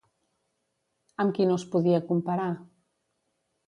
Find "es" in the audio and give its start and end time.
1.61-1.69